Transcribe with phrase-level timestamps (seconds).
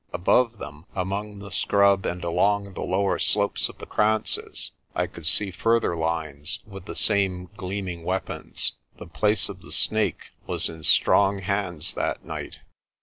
[0.13, 5.27] Above them, among the scrub and along the lower slopes of the kranzes, I could
[5.27, 8.73] see further lines with the same gleaming weapons.
[8.97, 12.61] The Place of the Snake was in strong hands that night.